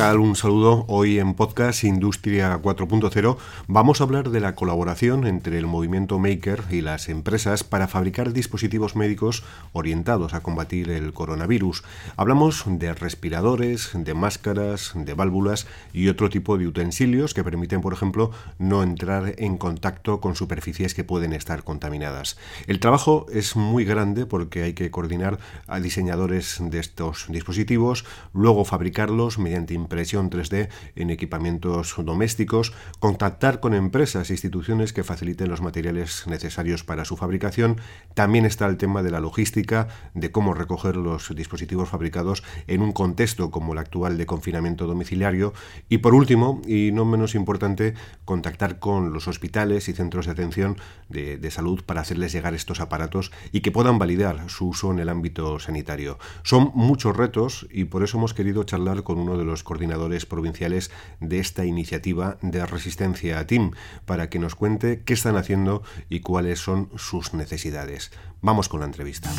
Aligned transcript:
Un 0.00 0.34
saludo. 0.34 0.86
Hoy 0.88 1.18
en 1.18 1.34
Podcast 1.34 1.84
Industria 1.84 2.58
4.0 2.62 3.36
vamos 3.68 4.00
a 4.00 4.04
hablar 4.04 4.30
de 4.30 4.40
la 4.40 4.54
colaboración 4.54 5.26
entre 5.26 5.58
el 5.58 5.66
movimiento 5.66 6.18
Maker 6.18 6.62
y 6.70 6.80
las 6.80 7.10
empresas 7.10 7.64
para 7.64 7.86
fabricar 7.86 8.32
dispositivos 8.32 8.96
médicos 8.96 9.44
orientados 9.74 10.32
a 10.32 10.40
combatir 10.40 10.88
el 10.88 11.12
coronavirus. 11.12 11.84
Hablamos 12.16 12.64
de 12.66 12.94
respiradores, 12.94 13.90
de 13.92 14.14
máscaras, 14.14 14.92
de 14.94 15.12
válvulas 15.12 15.66
y 15.92 16.08
otro 16.08 16.30
tipo 16.30 16.56
de 16.56 16.66
utensilios 16.66 17.34
que 17.34 17.44
permiten, 17.44 17.82
por 17.82 17.92
ejemplo, 17.92 18.30
no 18.58 18.82
entrar 18.82 19.34
en 19.36 19.58
contacto 19.58 20.18
con 20.22 20.34
superficies 20.34 20.94
que 20.94 21.04
pueden 21.04 21.34
estar 21.34 21.62
contaminadas. 21.62 22.38
El 22.66 22.80
trabajo 22.80 23.26
es 23.30 23.54
muy 23.54 23.84
grande 23.84 24.24
porque 24.24 24.62
hay 24.62 24.72
que 24.72 24.90
coordinar 24.90 25.38
a 25.66 25.78
diseñadores 25.78 26.56
de 26.58 26.78
estos 26.78 27.26
dispositivos, 27.28 28.06
luego 28.32 28.64
fabricarlos 28.64 29.38
mediante 29.38 29.74
impresión 29.90 30.30
3D 30.30 30.68
en 30.94 31.10
equipamientos 31.10 31.96
domésticos, 31.98 32.72
contactar 33.00 33.58
con 33.58 33.74
empresas 33.74 34.30
e 34.30 34.34
instituciones 34.34 34.92
que 34.92 35.02
faciliten 35.02 35.50
los 35.50 35.62
materiales 35.62 36.28
necesarios 36.28 36.84
para 36.84 37.04
su 37.04 37.16
fabricación. 37.16 37.80
También 38.14 38.46
está 38.46 38.66
el 38.66 38.76
tema 38.76 39.02
de 39.02 39.10
la 39.10 39.18
logística, 39.18 39.88
de 40.14 40.30
cómo 40.30 40.54
recoger 40.54 40.96
los 40.96 41.34
dispositivos 41.34 41.88
fabricados 41.88 42.44
en 42.68 42.82
un 42.82 42.92
contexto 42.92 43.50
como 43.50 43.72
el 43.72 43.80
actual 43.80 44.16
de 44.16 44.26
confinamiento 44.26 44.86
domiciliario. 44.86 45.54
Y 45.88 45.98
por 45.98 46.14
último, 46.14 46.62
y 46.68 46.92
no 46.92 47.04
menos 47.04 47.34
importante, 47.34 47.94
contactar 48.24 48.78
con 48.78 49.12
los 49.12 49.26
hospitales 49.26 49.88
y 49.88 49.92
centros 49.92 50.26
de 50.26 50.32
atención 50.32 50.76
de, 51.08 51.36
de 51.36 51.50
salud 51.50 51.82
para 51.84 52.02
hacerles 52.02 52.30
llegar 52.30 52.54
estos 52.54 52.78
aparatos 52.78 53.32
y 53.50 53.60
que 53.60 53.72
puedan 53.72 53.98
validar 53.98 54.48
su 54.48 54.68
uso 54.68 54.92
en 54.92 55.00
el 55.00 55.08
ámbito 55.08 55.58
sanitario. 55.58 56.20
Son 56.44 56.70
muchos 56.76 57.16
retos 57.16 57.66
y 57.72 57.86
por 57.86 58.04
eso 58.04 58.18
hemos 58.18 58.34
querido 58.34 58.62
charlar 58.62 59.02
con 59.02 59.18
uno 59.18 59.36
de 59.36 59.44
los 59.44 59.64
coordinadores 59.64 59.79
coordinadores 59.80 60.26
provinciales 60.26 60.92
de 61.20 61.38
esta 61.38 61.64
iniciativa 61.64 62.36
de 62.42 62.66
resistencia 62.66 63.38
a 63.38 63.46
TIM 63.46 63.70
para 64.04 64.28
que 64.28 64.38
nos 64.38 64.54
cuente 64.54 65.00
qué 65.06 65.14
están 65.14 65.36
haciendo 65.36 65.82
y 66.10 66.20
cuáles 66.20 66.58
son 66.58 66.90
sus 66.98 67.32
necesidades. 67.32 68.12
Vamos 68.42 68.68
con 68.68 68.80
la 68.80 68.86
entrevista. 68.86 69.30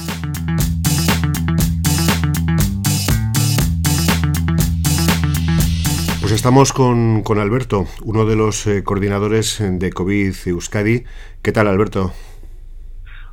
Pues 6.21 6.31
estamos 6.31 6.73
con, 6.73 7.23
Alberto, 7.37 7.85
uno 8.01 8.25
de 8.25 8.35
los 8.35 8.65
eh, 8.65 8.83
coordinadores 8.83 9.59
de 9.61 9.91
COVID 9.91 10.33
Euskadi. 10.47 11.03
¿Qué 11.43 11.51
tal, 11.51 11.67
Alberto? 11.67 12.13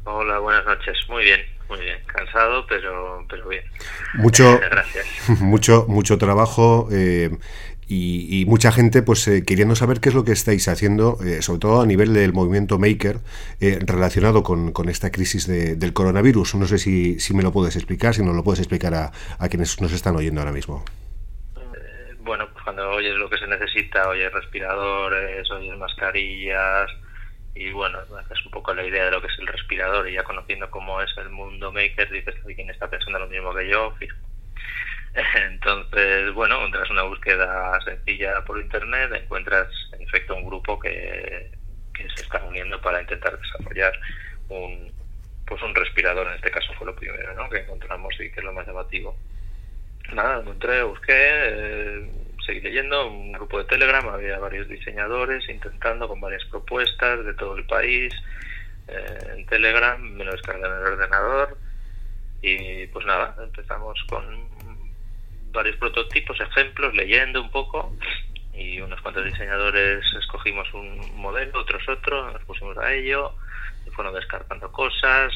Hola, 0.05 0.41
buenas 0.41 0.67
noches. 0.67 0.98
Muy 1.09 1.25
bien, 1.25 1.41
muy 1.69 1.81
bien. 1.81 1.99
Cansado, 2.07 2.67
pero, 2.67 3.25
pero 3.29 3.49
bien. 3.49 3.65
Mucho, 4.15 4.61
mucho, 5.41 5.87
mucho 5.89 6.19
trabajo. 6.19 6.89
Eh, 6.91 7.31
y, 7.91 8.45
mucha 8.47 8.71
gente 8.71 9.03
pues 9.03 9.27
eh, 9.29 9.45
queriendo 9.47 9.75
saber 9.75 10.01
qué 10.01 10.11
es 10.11 10.15
lo 10.15 10.23
que 10.23 10.33
estáis 10.33 10.69
haciendo, 10.69 11.17
eh, 11.25 11.41
sobre 11.41 11.61
todo 11.61 11.81
a 11.81 11.87
nivel 11.87 12.13
del 12.13 12.35
movimiento 12.35 12.79
Maker, 12.79 13.21
relacionado 13.61 14.43
con, 14.43 14.73
con, 14.73 14.91
esta 14.91 15.11
crisis 15.11 15.47
del 15.47 15.93
coronavirus. 15.95 16.57
No 16.57 16.67
sé 16.67 16.79
si, 16.79 17.19
si 17.19 17.33
me 17.33 17.43
lo 17.43 17.51
puedes 17.51 17.77
explicar, 17.77 18.15
si 18.15 18.23
no 18.23 18.35
lo 18.35 18.45
puedes 18.45 18.61
explicar 18.61 18.95
a, 18.95 19.13
a 19.39 19.49
quienes 19.49 19.81
nos 19.81 19.93
están 19.93 20.17
oyendo 20.17 20.41
ahora 20.43 20.53
mismo. 20.53 20.85
bueno, 22.21 22.47
pues 22.53 22.63
cuando 22.63 22.91
oyes 22.91 23.17
lo 23.17 23.31
que 23.31 23.39
se 23.39 23.47
necesita, 23.47 24.07
oyes 24.09 24.31
respiradores, 24.33 25.51
oyes 25.51 25.79
mascarillas, 25.79 26.91
y 27.59 27.73
bueno, 27.73 27.98
es 28.31 28.47
un 28.47 28.53
poco 28.53 28.73
la 28.73 28.87
idea 28.87 29.06
de 29.06 29.11
lo 29.11 29.20
que 29.20 29.27
es 29.27 29.38
el 29.41 29.49
respirador 29.49 30.09
y 30.09 30.15
ya 30.15 30.22
conociendo 30.22 30.71
cómo 30.71 31.03
es 31.03 31.10
el 31.16 31.28
mundo 31.28 31.72
maker 31.72 32.09
dices 32.09 32.37
que 32.37 32.47
alguien 32.47 32.71
está 32.71 32.88
pensando 32.88 33.19
lo 33.19 33.27
mismo 33.27 33.53
que 33.53 33.69
yo, 33.69 33.91
fijo. 33.99 34.16
Entonces, 35.34 36.33
bueno, 36.34 36.56
tras 36.71 36.88
una 36.91 37.03
búsqueda 37.03 37.81
sencilla 37.81 38.44
por 38.44 38.60
internet 38.60 39.10
encuentras 39.12 39.66
en 39.93 40.03
efecto 40.03 40.37
un 40.37 40.47
grupo 40.47 40.78
que, 40.78 41.50
que 41.94 42.09
se 42.10 42.22
está 42.22 42.44
uniendo 42.44 42.81
para 42.81 43.00
intentar 43.00 43.37
desarrollar 43.37 43.93
un 44.50 44.93
pues 45.44 45.62
un 45.62 45.75
respirador, 45.75 46.28
en 46.28 46.34
este 46.34 46.50
caso 46.50 46.72
fue 46.75 46.87
lo 46.87 46.94
primero 46.94 47.34
¿no? 47.34 47.49
que 47.49 47.59
encontramos 47.59 48.15
y 48.21 48.31
que 48.31 48.38
es 48.38 48.44
lo 48.44 48.53
más 48.53 48.66
llamativo. 48.66 49.16
Nada, 50.12 50.41
encontré, 50.41 50.83
busqué, 50.83 51.12
eh, 51.16 52.10
seguí 52.48 52.62
leyendo, 52.62 53.06
un 53.09 53.32
grupo 53.32 53.59
de 53.59 53.64
Telegram, 53.64 54.09
había 54.09 54.38
varios 54.38 54.66
diseñadores 54.69 55.47
intentando 55.50 56.09
con 56.09 56.19
varias 56.19 56.42
propuestas 56.47 57.22
de 57.22 57.34
todo 57.34 57.59
el 57.59 57.66
país 57.66 58.10
eh, 58.88 59.34
en 59.36 59.44
Telegram, 59.47 60.00
me 60.00 60.25
lo 60.25 60.32
descargué 60.32 60.64
en 60.64 60.72
el 60.72 60.92
ordenador 60.94 61.59
y 62.41 62.86
pues 62.86 63.04
nada, 63.04 63.36
empezamos 63.42 64.03
con 64.09 64.48
varios 65.53 65.76
prototipos, 65.76 66.41
ejemplos, 66.41 66.94
leyendo 66.94 67.42
un 67.42 67.50
poco 67.50 67.94
y 68.54 68.80
unos 68.80 68.98
cuantos 69.03 69.26
diseñadores 69.26 70.03
escogimos 70.19 70.72
un 70.72 71.20
modelo, 71.20 71.60
otros 71.60 71.86
otro, 71.86 72.32
nos 72.32 72.42
pusimos 72.44 72.78
a 72.78 72.94
ello 72.94 73.34
y 73.86 73.91
fueron 73.91 74.15
descartando 74.15 74.72
cosas 74.72 75.34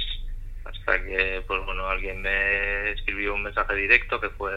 hasta 0.64 1.04
que 1.04 1.42
pues 1.46 1.62
bueno 1.66 1.86
alguien 1.88 2.22
me 2.22 2.92
escribió 2.92 3.34
un 3.34 3.42
mensaje 3.42 3.74
directo 3.74 4.18
que 4.18 4.30
fue 4.30 4.52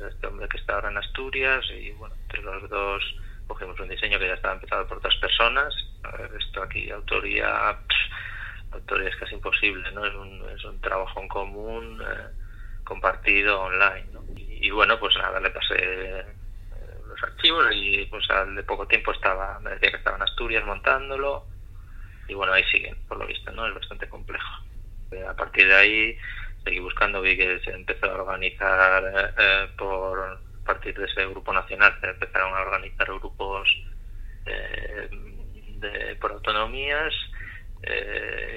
este 0.00 0.26
hombre 0.26 0.48
que 0.48 0.58
está 0.58 0.74
ahora 0.74 0.90
en 0.90 0.98
Asturias 0.98 1.64
y 1.70 1.90
bueno, 1.92 2.14
entre 2.22 2.42
los 2.42 2.68
dos 2.68 3.02
cogimos 3.46 3.78
un 3.80 3.88
diseño 3.88 4.18
que 4.18 4.28
ya 4.28 4.34
estaba 4.34 4.54
empezado 4.54 4.86
por 4.86 4.98
otras 4.98 5.16
personas. 5.16 5.74
esto 6.38 6.62
aquí, 6.62 6.90
autoría, 6.90 7.76
autoría 8.72 9.08
es 9.08 9.16
casi 9.16 9.34
imposible, 9.34 9.90
¿no? 9.92 10.04
Es 10.06 10.14
un, 10.14 10.50
es 10.50 10.64
un 10.64 10.80
trabajo 10.80 11.20
en 11.20 11.28
común, 11.28 12.02
eh, 12.02 12.28
compartido 12.84 13.62
online, 13.62 14.06
y, 14.36 14.70
bueno, 14.70 14.98
pues 14.98 15.14
nada, 15.16 15.40
le 15.40 15.50
pasé 15.50 15.76
eh, 15.78 16.24
los 17.06 17.22
archivos 17.22 17.66
y 17.72 18.06
pues 18.06 18.28
al 18.30 18.54
de 18.54 18.62
poco 18.62 18.86
tiempo 18.86 19.12
estaba, 19.12 19.58
me 19.60 19.70
decía 19.70 19.90
que 19.90 19.96
estaba 19.98 20.16
en 20.16 20.22
Asturias 20.22 20.64
montándolo 20.64 21.46
y 22.28 22.34
bueno, 22.34 22.52
ahí 22.52 22.64
siguen, 22.64 22.96
por 23.08 23.18
lo 23.18 23.26
visto, 23.26 23.50
¿no? 23.52 23.66
Es 23.66 23.74
bastante 23.74 24.08
complejo. 24.08 24.64
A 25.28 25.36
partir 25.36 25.68
de 25.68 25.74
ahí 25.74 26.18
seguí 26.64 26.78
buscando, 26.80 27.20
vi 27.20 27.36
que 27.36 27.60
se 27.60 27.70
empezó 27.70 28.06
a 28.06 28.22
organizar 28.22 29.04
eh, 29.04 29.34
eh, 29.38 29.68
por 29.76 30.40
partir 30.64 30.96
de 30.96 31.06
ese 31.06 31.26
grupo 31.26 31.52
nacional, 31.52 31.96
se 32.00 32.10
empezaron 32.10 32.54
a 32.54 32.60
organizar 32.60 33.06
grupos 33.08 33.68
eh, 34.46 35.08
de, 35.78 36.16
por 36.16 36.32
autonomías 36.32 37.12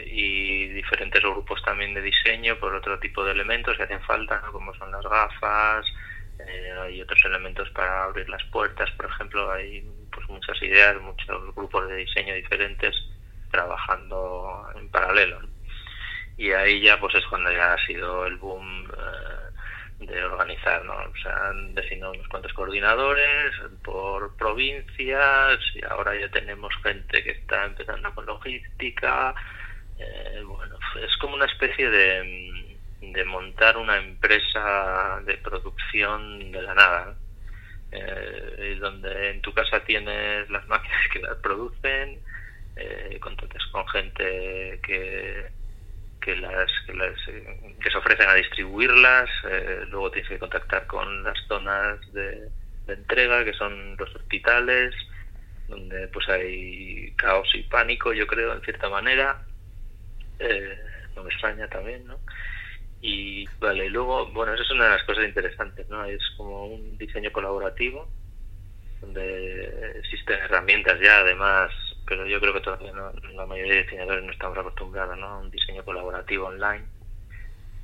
y 0.06 0.68
diferentes 0.68 1.20
grupos 1.20 1.60
también 1.64 1.96
de 1.96 2.02
diseño 2.04 2.60
por 2.60 2.76
otro 2.76 3.00
tipo 3.00 3.26
de 3.26 3.32
elementos 3.32 3.76
que 3.76 3.82
hacen 3.82 4.02
falta, 4.02 4.40
como 4.52 4.72
son 4.76 4.92
las 4.92 5.04
gafas, 5.04 5.84
hay 6.84 7.02
otros 7.02 7.26
elementos 7.26 7.68
para 7.72 8.04
abrir 8.04 8.30
las 8.30 8.44
puertas, 8.46 8.88
por 8.92 9.08
ejemplo, 9.08 9.52
hay 9.52 9.84
pues 10.12 10.30
muchas 10.30 10.62
ideas, 10.62 11.02
muchos 11.02 11.56
grupos 11.56 11.88
de 11.90 11.96
diseño 11.96 12.36
diferentes 12.36 12.96
trabajando 13.50 14.70
en 14.76 14.90
paralelo 14.90 15.55
y 16.38 16.52
ahí 16.52 16.82
ya 16.82 17.00
pues 17.00 17.16
es 17.16 17.26
cuando 17.28 17.52
ya 17.52 17.74
ha 17.74 17.86
sido 17.86 18.26
el 18.26 18.38
boom 18.38 18.92
eh, 18.92 20.06
de 20.06 20.24
organizar, 20.24 20.84
¿no? 20.84 20.94
O 20.94 21.18
sea, 21.22 21.50
han 21.50 21.74
designado 21.74 22.14
unos 22.14 22.28
cuantos 22.28 22.54
coordinadores 22.54 23.54
por 23.84 24.36
provincias 24.36 25.60
y 25.74 25.86
ahora 25.86 26.20
ya 26.20 26.30
tenemos 26.30 26.74
gente 26.84 27.24
que 27.24 27.32
está 27.32 27.66
empezando 27.66 28.14
con 28.14 28.26
logística. 28.26 29.34
Eh, 29.98 30.44
bueno, 30.46 30.78
es 31.02 31.16
como 31.18 31.36
una 31.36 31.46
especie 31.46 31.90
de, 31.90 32.78
de 33.02 33.26
montar 33.26 33.78
una 33.78 33.98
empresa 33.98 35.22
de 35.26 35.38
producción 35.38 36.52
de 36.52 36.62
la 36.62 36.74
nada, 36.74 37.16
eh, 37.92 38.78
donde 38.80 39.32
en 39.32 39.42
tu 39.42 39.54
casa 39.54 39.80
tienes 39.86 40.50
las 40.50 40.68
máquinas 40.68 41.02
que 41.14 41.20
las 41.20 41.38
producen, 41.38 42.20
eh, 42.76 43.20
con 43.22 43.88
gente 43.88 44.80
que 44.84 45.55
que 46.26 46.36
las, 46.38 46.72
eh, 47.28 47.76
que, 47.80 47.92
se 47.92 47.98
ofrecen 47.98 48.28
a 48.28 48.34
distribuirlas, 48.34 49.30
eh, 49.48 49.86
luego 49.90 50.10
tienes 50.10 50.28
que 50.28 50.40
contactar 50.40 50.88
con 50.88 51.24
las 51.24 51.38
zonas 51.48 52.00
de, 52.14 52.50
entrega, 52.88 53.46
que 53.46 53.54
son 53.54 53.96
los 53.98 54.16
hospitales, 54.16 54.94
donde 55.68 56.08
pues 56.08 56.28
hay 56.30 57.12
caos 57.16 57.48
y 57.54 57.62
pánico, 57.64 58.12
yo 58.12 58.26
creo, 58.26 58.54
en 58.54 58.62
cierta 58.62 58.90
manera. 58.90 59.44
Eh, 60.40 60.80
no 61.16 61.24
me 61.24 61.30
extraña 61.30 61.68
también, 61.68 62.06
¿no? 62.08 62.20
Y 63.02 63.46
vale, 63.60 63.86
y 63.86 63.90
luego, 63.90 64.28
bueno, 64.32 64.54
eso 64.54 64.64
es 64.64 64.72
una 64.72 64.86
de 64.86 64.90
las 64.92 65.04
cosas 65.04 65.26
interesantes, 65.26 65.88
¿no? 65.90 66.06
Es 66.06 66.22
como 66.38 66.66
un 66.68 66.98
diseño 66.98 67.32
colaborativo, 67.32 68.10
donde 69.02 70.00
existen 70.00 70.40
herramientas 70.40 71.00
ya, 71.00 71.20
además, 71.20 71.72
pero 72.06 72.26
yo 72.26 72.40
creo 72.40 72.54
que 72.54 72.62
todavía 72.62 72.92
no, 72.94 73.12
la 73.34 73.46
mayoría 73.46 73.76
de 73.76 73.84
diseñadores 73.84 74.24
no 74.24 74.32
estamos 74.32 74.58
acostumbrados 74.58 75.20
a 75.20 75.38
un 75.38 75.50
diseño 75.52 75.84
colaborativo 75.84 76.48
online 76.48 76.86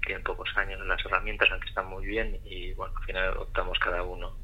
que 0.01 0.13
en 0.13 0.23
pocos 0.23 0.49
años 0.57 0.85
las 0.85 1.03
herramientas 1.05 1.49
aunque 1.51 1.69
están 1.69 1.87
muy 1.87 2.05
bien 2.05 2.39
y 2.45 2.73
bueno 2.73 2.93
al 2.97 3.05
final 3.05 3.37
optamos 3.37 3.77
cada 3.79 4.03
uno 4.03 4.35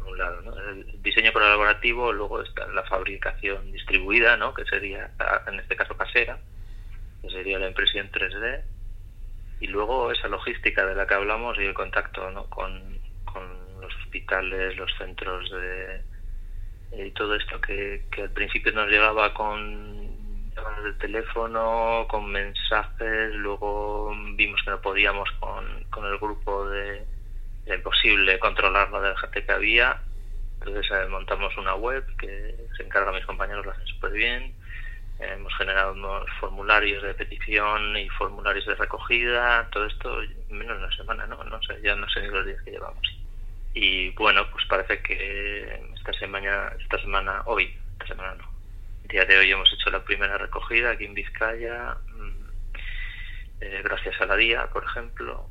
por 0.00 0.08
un 0.08 0.18
lado. 0.18 0.40
¿no? 0.42 0.58
El 0.58 1.02
diseño 1.02 1.32
colaborativo, 1.32 2.12
luego 2.12 2.42
está 2.42 2.66
la 2.68 2.82
fabricación 2.84 3.70
distribuida, 3.72 4.36
¿no? 4.36 4.54
que 4.54 4.64
sería, 4.64 5.10
en 5.46 5.60
este 5.60 5.76
caso, 5.76 5.96
casera, 5.96 6.38
que 7.22 7.30
sería 7.30 7.58
la 7.58 7.68
impresión 7.68 8.10
3D, 8.10 8.62
y 9.60 9.66
luego 9.66 10.10
esa 10.10 10.28
logística 10.28 10.86
de 10.86 10.94
la 10.94 11.06
que 11.06 11.14
hablamos 11.14 11.58
y 11.58 11.64
el 11.64 11.74
contacto 11.74 12.30
¿no? 12.30 12.48
con, 12.48 12.98
los 13.80 13.94
hospitales, 13.96 14.76
los 14.76 14.92
centros 14.98 15.50
de... 15.50 16.02
y 16.92 17.10
todo 17.12 17.34
esto 17.34 17.60
que, 17.60 18.04
al 18.20 18.30
principio 18.30 18.72
nos 18.72 18.88
llegaba 18.88 19.32
con 19.32 20.50
llamadas 20.54 20.84
de 20.84 20.92
teléfono, 20.94 22.06
con 22.08 22.30
mensajes, 22.30 23.34
luego 23.34 24.12
vimos 24.34 24.60
que 24.64 24.70
no 24.70 24.80
podíamos 24.80 25.30
con, 25.38 25.84
con 25.90 26.04
el 26.06 26.18
grupo 26.18 26.68
de 26.68 27.04
era 27.66 27.76
imposible 27.76 28.38
controlar 28.38 28.90
la 28.90 29.16
gente 29.18 29.44
que 29.44 29.52
había. 29.52 30.00
Entonces 30.58 30.90
eh, 30.90 31.06
montamos 31.08 31.56
una 31.56 31.74
web 31.74 32.04
que 32.16 32.56
se 32.76 32.82
encarga 32.82 33.12
mis 33.12 33.24
compañeros, 33.24 33.64
lo 33.64 33.72
hacen 33.72 33.86
súper 33.86 34.12
bien. 34.12 34.54
hemos 35.18 35.54
generado 35.56 35.92
unos 35.92 36.26
formularios 36.40 37.02
de 37.02 37.14
petición 37.14 37.96
y 37.96 38.08
formularios 38.10 38.66
de 38.66 38.74
recogida, 38.74 39.68
todo 39.70 39.86
esto 39.86 40.22
en 40.22 40.58
menos 40.58 40.78
de 40.78 40.84
una 40.84 40.96
semana, 40.96 41.26
¿no? 41.26 41.42
No 41.44 41.62
sé, 41.62 41.80
ya 41.82 41.94
no 41.94 42.08
sé 42.08 42.22
ni 42.22 42.28
los 42.28 42.44
días 42.44 42.60
que 42.62 42.72
llevamos. 42.72 43.19
Y 43.74 44.10
bueno, 44.10 44.50
pues 44.50 44.64
parece 44.66 45.00
que 45.02 45.80
esta 45.94 46.12
semana, 46.14 46.72
esta 46.80 47.00
semana, 47.00 47.42
hoy, 47.46 47.74
esta 47.92 48.08
semana 48.08 48.34
no, 48.34 48.50
el 49.02 49.08
día 49.08 49.24
de 49.24 49.38
hoy 49.38 49.50
hemos 49.50 49.72
hecho 49.72 49.90
la 49.90 50.04
primera 50.04 50.36
recogida 50.38 50.90
aquí 50.90 51.04
en 51.04 51.14
Vizcaya, 51.14 51.96
mm, 52.08 52.44
eh, 53.60 53.80
gracias 53.84 54.20
a 54.20 54.26
la 54.26 54.36
DIA, 54.36 54.68
por 54.70 54.84
ejemplo, 54.84 55.48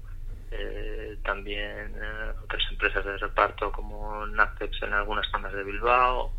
eh, 0.51 1.17
también 1.23 1.93
eh, 1.95 2.31
otras 2.43 2.63
empresas 2.71 3.05
de 3.05 3.17
reparto 3.17 3.71
como 3.71 4.25
Naceps 4.25 4.81
en 4.81 4.93
algunas 4.93 5.27
zonas 5.29 5.53
de 5.53 5.63
Bilbao. 5.63 6.33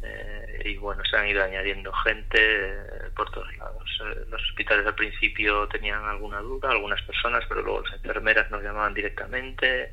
Eh, 0.00 0.62
y 0.64 0.76
bueno 0.76 1.02
se 1.04 1.16
han 1.16 1.26
ido 1.26 1.42
añadiendo 1.42 1.92
gente 1.92 2.72
por 3.16 3.30
todos 3.32 3.54
lados. 3.56 3.84
Los 4.30 4.40
hospitales 4.42 4.86
al 4.86 4.94
principio 4.94 5.66
tenían 5.68 6.04
alguna 6.04 6.38
duda 6.38 6.70
algunas 6.70 7.02
personas 7.02 7.44
pero 7.48 7.62
luego 7.62 7.82
las 7.82 7.94
enfermeras 7.94 8.48
nos 8.50 8.62
llamaban 8.62 8.94
directamente 8.94 9.92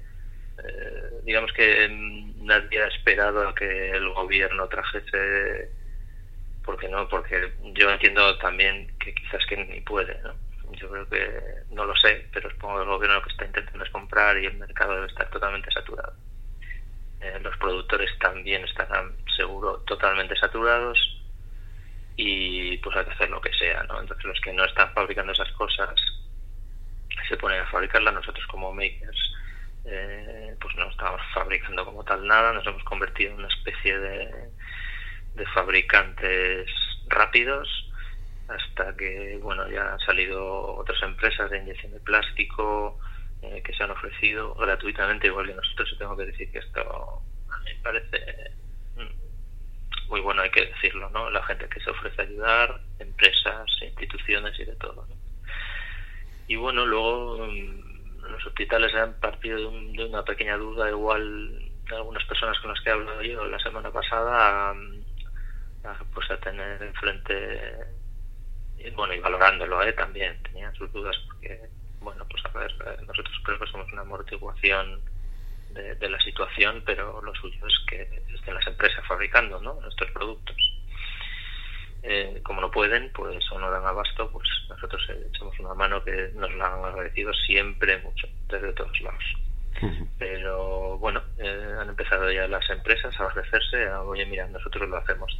digamos 1.23 1.51
que 1.53 1.87
nadie 2.37 2.81
ha 2.81 2.87
esperado 2.87 3.47
a 3.47 3.55
que 3.55 3.91
el 3.91 4.09
gobierno 4.09 4.67
trajese 4.67 5.69
porque 6.63 6.87
no 6.89 7.07
porque 7.09 7.51
yo 7.73 7.91
entiendo 7.91 8.37
también 8.37 8.87
que 8.99 9.13
quizás 9.13 9.45
que 9.45 9.57
ni 9.57 9.81
puede 9.81 10.19
¿no? 10.23 10.33
yo 10.73 10.89
creo 10.89 11.09
que 11.09 11.41
no 11.71 11.85
lo 11.85 11.95
sé, 11.95 12.27
pero 12.33 12.49
supongo 12.49 12.77
que 12.77 12.83
el 12.83 12.89
gobierno 12.89 13.15
lo 13.15 13.23
que 13.23 13.29
está 13.29 13.45
intentando 13.45 13.83
es 13.83 13.89
comprar 13.91 14.37
y 14.37 14.45
el 14.45 14.57
mercado 14.57 14.95
debe 14.95 15.07
estar 15.07 15.29
totalmente 15.29 15.71
saturado. 15.71 16.13
Eh, 17.21 17.39
los 17.41 17.55
productores 17.57 18.11
también 18.19 18.63
estarán 18.63 19.15
seguro 19.35 19.77
totalmente 19.87 20.35
saturados 20.35 20.97
y 22.17 22.77
pues 22.77 22.95
hay 22.95 23.05
que 23.05 23.11
hacer 23.11 23.29
lo 23.29 23.41
que 23.41 23.53
sea, 23.53 23.83
¿no? 23.83 24.01
Entonces 24.01 24.25
los 24.25 24.39
que 24.41 24.53
no 24.53 24.65
están 24.65 24.91
fabricando 24.93 25.33
esas 25.33 25.51
cosas 25.53 25.93
se 27.27 27.37
ponen 27.37 27.61
a 27.61 27.67
fabricarlas, 27.67 28.13
nosotros 28.13 28.45
como 28.47 28.73
makers 28.73 29.34
eh, 29.85 30.55
pues 30.59 30.75
no 30.75 30.89
estamos 30.89 31.21
fabricando 31.33 31.85
como 31.85 32.03
tal 32.03 32.25
nada, 32.25 32.53
nos 32.53 32.65
hemos 32.65 32.83
convertido 32.83 33.31
en 33.31 33.39
una 33.39 33.47
especie 33.47 33.97
de, 33.97 34.49
de 35.35 35.45
fabricantes 35.47 36.69
rápidos 37.07 37.67
hasta 38.47 38.95
que 38.95 39.39
bueno 39.41 39.67
ya 39.69 39.93
han 39.93 39.99
salido 39.99 40.75
otras 40.75 41.01
empresas 41.03 41.49
de 41.49 41.59
inyección 41.59 41.91
de 41.93 41.99
plástico 41.99 42.99
eh, 43.41 43.61
que 43.63 43.73
se 43.73 43.83
han 43.83 43.91
ofrecido 43.91 44.53
gratuitamente 44.55 45.27
igual 45.27 45.47
que 45.47 45.55
nosotros 45.55 45.91
y 45.93 45.97
tengo 45.97 46.15
que 46.15 46.25
decir 46.25 46.51
que 46.51 46.59
esto 46.59 47.23
a 47.49 47.59
mí 47.59 47.71
me 47.75 47.81
parece 47.81 48.51
mm, 48.95 50.09
muy 50.09 50.21
bueno 50.21 50.41
hay 50.43 50.51
que 50.51 50.65
decirlo 50.67 51.09
no 51.09 51.29
la 51.29 51.43
gente 51.43 51.67
que 51.69 51.79
se 51.79 51.89
ofrece 51.89 52.21
a 52.21 52.25
ayudar 52.25 52.79
empresas 52.99 53.65
instituciones 53.81 54.59
y 54.59 54.65
de 54.65 54.75
todo 54.75 55.07
y 56.47 56.55
bueno 56.55 56.85
luego 56.85 57.47
mm, 57.47 57.94
los 58.29 58.45
hospitales 58.45 58.93
han 58.95 59.13
partido 59.19 59.57
de, 59.57 60.05
una 60.05 60.23
pequeña 60.23 60.57
duda 60.57 60.89
igual 60.89 61.71
de 61.89 61.95
algunas 61.95 62.23
personas 62.25 62.59
con 62.59 62.71
las 62.71 62.81
que 62.81 62.89
he 62.89 62.93
hablado 62.93 63.21
yo 63.21 63.45
la 63.45 63.59
semana 63.59 63.91
pasada 63.91 64.73
pues 66.13 66.31
a 66.31 66.37
tener 66.37 66.81
enfrente 66.81 67.95
bueno, 68.95 69.13
y 69.13 69.19
valorándolo 69.19 69.81
¿eh? 69.83 69.93
también, 69.93 70.41
tenían 70.43 70.73
sus 70.75 70.91
dudas 70.91 71.15
porque, 71.27 71.59
bueno, 72.01 72.25
pues 72.29 72.43
a 72.45 72.59
ver, 72.59 72.71
eh, 72.71 73.01
nosotros 73.07 73.33
creo 73.43 73.59
que 73.59 73.67
somos 73.67 73.91
una 73.91 74.01
amortiguación 74.01 75.01
de, 75.71 76.09
la 76.09 76.19
situación, 76.21 76.81
pero 76.85 77.21
lo 77.21 77.35
suyo 77.35 77.67
es 77.67 77.73
que 77.87 78.23
estén 78.33 78.53
las 78.53 78.65
empresas 78.67 79.05
fabricando 79.07 79.59
¿no? 79.59 79.73
nuestros 79.81 80.09
productos. 80.11 80.55
Eh, 82.07 82.39
como 82.43 82.61
no 82.61 82.69
pueden, 82.69 83.11
pues 83.13 83.43
o 83.51 83.59
no 83.59 83.71
dan 83.71 83.85
abasto, 83.85 84.31
pues 84.31 84.47
nosotros 84.69 85.01
echamos 85.09 85.59
una 85.59 85.73
mano 85.73 86.03
que 86.03 86.29
nos 86.35 86.53
la 86.55 86.73
han 86.73 86.85
agradecido 86.85 87.33
siempre 87.33 87.97
mucho, 87.99 88.27
desde 88.47 88.73
todos 88.73 89.01
lados. 89.01 89.23
Pero 90.19 90.97
bueno, 90.99 91.21
han 91.79 91.89
empezado 91.89 92.31
ya 92.31 92.47
las 92.47 92.69
empresas 92.69 93.19
a 93.19 93.25
ofrecerse, 93.25 93.87
a, 93.87 94.01
oye, 94.03 94.25
mira, 94.25 94.47
nosotros 94.47 94.87
lo 94.87 94.97
hacemos 94.97 95.35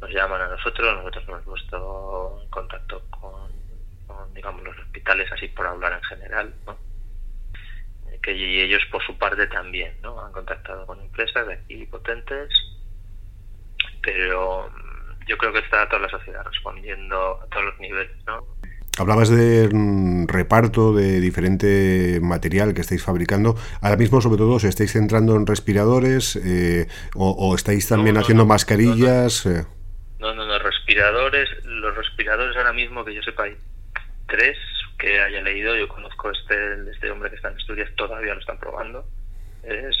nos 0.00 0.10
llaman 0.10 0.42
a 0.42 0.48
nosotros, 0.48 0.94
nosotros 0.96 1.24
hemos 1.28 1.42
puesto 1.42 2.38
en 2.42 2.48
contacto 2.50 3.02
con, 3.10 3.50
digamos, 4.34 4.62
los 4.62 4.78
hospitales, 4.78 5.30
así 5.32 5.48
por 5.48 5.66
hablar 5.66 5.92
en 5.92 6.02
general, 6.02 6.54
¿no? 6.66 6.76
que 8.22 8.32
y 8.32 8.60
ellos 8.60 8.82
por 8.90 9.04
su 9.04 9.16
parte 9.18 9.46
también 9.46 9.94
¿no? 10.02 10.20
han 10.20 10.32
contactado 10.32 10.86
con 10.86 11.00
empresas 11.00 11.46
de 11.46 11.54
aquí 11.54 11.86
potentes, 11.86 12.48
pero 14.02 14.70
yo 15.26 15.36
creo 15.36 15.52
que 15.52 15.58
está 15.60 15.88
toda 15.88 16.02
la 16.02 16.08
sociedad 16.08 16.44
respondiendo 16.44 17.40
a 17.42 17.46
todos 17.46 17.66
los 17.66 17.80
niveles. 17.80 18.16
¿no? 18.26 18.44
Hablabas 18.98 19.28
de 19.28 19.68
mm, 19.70 20.26
reparto 20.26 20.94
de 20.94 21.20
diferente 21.20 22.18
material 22.22 22.72
que 22.72 22.80
estáis 22.80 23.04
fabricando. 23.04 23.56
Ahora 23.82 23.96
mismo, 23.96 24.20
sobre 24.20 24.38
todo, 24.38 24.54
¿os 24.54 24.64
estáis 24.64 24.92
centrando 24.92 25.36
en 25.36 25.46
respiradores 25.46 26.36
eh, 26.36 26.86
o, 27.14 27.54
estáis 27.54 27.88
también 27.88 28.16
haciendo 28.16 28.46
mascarillas? 28.46 29.44
Eh. 29.44 29.64
No, 30.18 30.34
no, 30.34 30.46
no, 30.46 30.58
respiradores, 30.58 31.48
los 31.64 31.94
respiradores 31.94 32.56
ahora 32.56 32.72
mismo 32.72 33.04
que 33.04 33.14
yo 33.14 33.22
sepa 33.22 33.44
hay 33.44 33.56
tres 34.28 34.56
que 34.98 35.20
haya 35.20 35.42
leído, 35.42 35.76
yo 35.76 35.88
conozco 35.88 36.30
este, 36.30 36.90
este 36.90 37.10
hombre 37.10 37.28
que 37.28 37.36
está 37.36 37.48
en 37.48 37.56
Asturias, 37.56 37.90
todavía 37.96 38.32
lo 38.32 38.40
están 38.40 38.58
probando. 38.58 39.06
Es, 39.62 39.96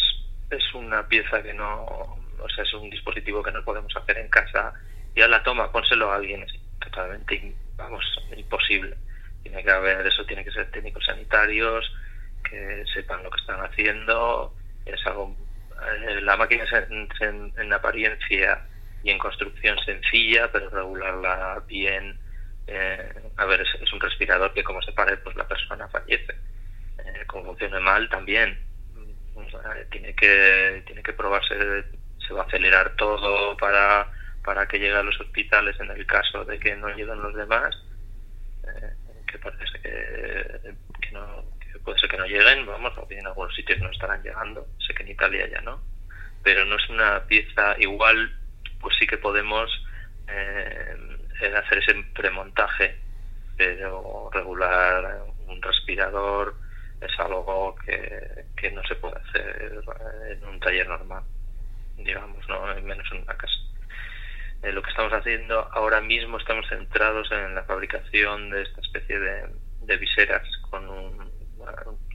es 0.50 0.74
una 0.74 1.06
pieza 1.06 1.42
que 1.42 1.52
no, 1.52 1.84
o 1.84 2.48
sea, 2.54 2.64
es 2.64 2.72
un 2.72 2.88
dispositivo 2.88 3.42
que 3.42 3.52
no 3.52 3.62
podemos 3.62 3.94
hacer 3.94 4.16
en 4.16 4.28
casa. 4.28 4.72
Ya 5.16 5.26
la 5.28 5.42
toma, 5.42 5.72
pónselo 5.72 6.12
a 6.12 6.16
alguien, 6.16 6.42
es 6.42 6.52
totalmente, 6.78 7.54
vamos, 7.76 8.04
imposible. 8.36 8.96
Tiene 9.42 9.64
que 9.64 9.70
haber, 9.70 10.06
eso 10.06 10.24
tiene 10.26 10.44
que 10.44 10.50
ser 10.50 10.70
técnicos 10.70 11.04
sanitarios, 11.04 11.90
que 12.48 12.84
sepan 12.94 13.22
lo 13.22 13.30
que 13.30 13.40
están 13.40 13.60
haciendo. 13.60 14.54
Es 14.84 15.04
algo, 15.06 15.34
eh, 15.82 16.20
la 16.20 16.36
máquina 16.36 16.64
es 16.64 16.72
en, 17.20 17.52
en 17.56 17.72
apariencia 17.72 18.62
y 19.02 19.10
en 19.10 19.18
construcción 19.18 19.78
sencilla, 19.84 20.50
pero 20.52 20.68
regularla 20.68 21.62
bien. 21.66 22.18
Eh, 22.66 23.12
a 23.36 23.44
ver, 23.44 23.60
es, 23.60 23.92
un 23.92 24.00
respirador 24.00 24.52
que 24.52 24.64
como 24.64 24.82
se 24.82 24.92
pare, 24.92 25.16
pues 25.18 25.36
la 25.36 25.46
persona 25.46 25.88
fallece. 25.88 26.34
Eh, 26.98 27.24
como 27.26 27.44
funcione 27.44 27.80
mal, 27.80 28.08
también. 28.08 28.58
tiene 29.90 30.14
que 30.14 30.82
tiene 30.86 31.02
que 31.02 31.12
probarse, 31.12 31.84
se 32.26 32.34
va 32.34 32.42
a 32.42 32.46
acelerar 32.46 32.96
todo 32.96 33.56
para, 33.56 34.10
para 34.46 34.66
que 34.68 34.78
llegue 34.78 34.94
a 34.94 35.02
los 35.02 35.20
hospitales 35.20 35.78
en 35.80 35.90
el 35.90 36.06
caso 36.06 36.44
de 36.44 36.60
que 36.60 36.76
no 36.76 36.88
lleguen 36.90 37.20
los 37.20 37.34
demás. 37.34 37.76
Eh, 38.62 38.94
que 39.26 39.38
parece 39.40 39.64
que, 39.82 40.72
que, 41.00 41.10
no, 41.10 41.44
que 41.60 41.78
puede 41.80 41.98
ser 41.98 42.08
que 42.08 42.16
no 42.16 42.26
lleguen, 42.26 42.64
vamos, 42.64 42.92
en 43.10 43.26
algunos 43.26 43.54
sitios 43.56 43.80
no 43.80 43.90
estarán 43.90 44.22
llegando, 44.22 44.68
sé 44.86 44.94
que 44.94 45.02
en 45.02 45.10
Italia 45.10 45.48
ya 45.48 45.60
no, 45.62 45.82
pero 46.44 46.64
no 46.64 46.76
es 46.76 46.88
una 46.88 47.24
pieza 47.26 47.74
igual 47.78 48.38
pues 48.80 48.94
sí 49.00 49.06
que 49.06 49.18
podemos 49.18 49.68
eh, 50.28 50.96
hacer 51.56 51.78
ese 51.78 51.94
premontaje, 52.14 53.00
pero 53.56 54.30
regular 54.32 55.24
un 55.48 55.60
respirador 55.60 56.54
es 57.00 57.18
algo 57.18 57.74
que, 57.84 58.44
que 58.56 58.70
no 58.70 58.82
se 58.84 58.94
puede 58.94 59.16
hacer 59.16 59.82
en 60.30 60.44
un 60.48 60.60
taller 60.60 60.88
normal, 60.88 61.24
digamos, 61.96 62.48
no 62.48 62.64
menos 62.82 63.06
en 63.10 63.22
una 63.22 63.36
casa. 63.36 63.65
Eh, 64.62 64.72
lo 64.72 64.82
que 64.82 64.90
estamos 64.90 65.12
haciendo 65.12 65.68
ahora 65.72 66.00
mismo 66.00 66.38
estamos 66.38 66.66
centrados 66.68 67.30
en 67.32 67.54
la 67.54 67.64
fabricación 67.64 68.50
de 68.50 68.62
esta 68.62 68.80
especie 68.80 69.18
de, 69.18 69.96
viseras 69.98 70.42
con 70.68 70.88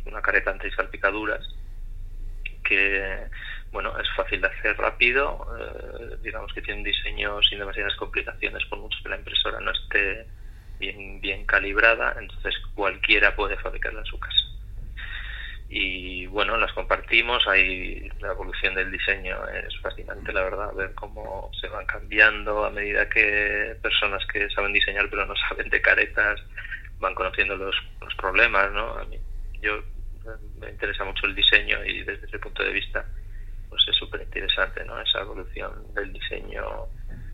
una 0.05 0.21
careta 0.21 0.51
anti-salpicaduras 0.51 1.47
que 2.63 3.29
bueno, 3.71 3.97
es 3.97 4.07
fácil 4.15 4.41
de 4.41 4.47
hacer 4.47 4.77
rápido, 4.77 5.47
eh, 5.57 6.17
digamos 6.21 6.51
que 6.53 6.61
tiene 6.61 6.79
un 6.79 6.85
diseño 6.85 7.41
sin 7.43 7.59
demasiadas 7.59 7.95
complicaciones, 7.95 8.65
por 8.65 8.79
mucho 8.79 8.97
que 9.01 9.09
la 9.09 9.15
impresora 9.15 9.59
no 9.61 9.71
esté 9.71 10.27
bien, 10.77 11.21
bien 11.21 11.45
calibrada, 11.45 12.15
entonces 12.19 12.53
cualquiera 12.75 13.35
puede 13.35 13.55
fabricarla 13.57 14.01
en 14.01 14.05
su 14.05 14.19
casa. 14.19 14.50
Y 15.73 16.25
bueno, 16.25 16.57
las 16.57 16.73
compartimos, 16.73 17.47
hay 17.47 18.09
la 18.19 18.33
evolución 18.33 18.75
del 18.75 18.91
diseño 18.91 19.37
es 19.47 19.79
fascinante, 19.79 20.33
la 20.33 20.43
verdad, 20.43 20.73
ver 20.73 20.93
cómo 20.95 21.49
se 21.61 21.69
van 21.69 21.85
cambiando 21.85 22.65
a 22.65 22.69
medida 22.69 23.07
que 23.07 23.77
personas 23.81 24.21
que 24.25 24.49
saben 24.49 24.73
diseñar 24.73 25.09
pero 25.09 25.25
no 25.25 25.33
saben 25.49 25.69
de 25.69 25.81
caretas 25.81 26.41
van 26.99 27.15
conociendo 27.15 27.55
los, 27.55 27.73
los 28.01 28.13
problemas, 28.15 28.69
¿no? 28.73 28.97
A 28.97 29.05
mí, 29.05 29.17
yo 29.61 29.81
me 30.59 30.69
interesa 30.69 31.05
mucho 31.05 31.25
el 31.25 31.35
diseño 31.35 31.83
y 31.85 32.03
desde 32.03 32.27
ese 32.27 32.37
punto 32.37 32.63
de 32.63 32.73
vista 32.73 33.05
pues 33.69 33.81
es 33.87 33.95
súper 33.95 34.23
interesante, 34.23 34.83
¿no? 34.83 34.99
Esa 34.99 35.21
evolución 35.21 35.71
del 35.93 36.11
diseño, 36.11 36.63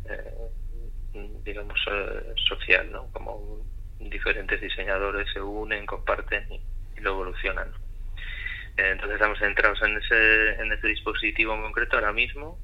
eh, 0.07 1.23
digamos, 1.43 1.79
eh, 1.91 2.33
social, 2.47 2.91
¿no? 2.91 3.07
Como 3.11 3.65
diferentes 3.99 4.61
diseñadores 4.61 5.27
se 5.33 5.41
unen, 5.41 5.87
comparten 5.87 6.45
y, 6.51 6.61
y 6.95 7.01
lo 7.01 7.13
evolucionan. 7.13 7.86
Entonces 8.77 9.15
estamos 9.15 9.39
centrados 9.39 9.81
en 9.81 9.97
ese, 9.97 10.61
en 10.61 10.71
ese 10.71 10.87
dispositivo 10.87 11.53
en 11.55 11.63
concreto 11.63 11.97
ahora 11.97 12.13
mismo. 12.13 12.59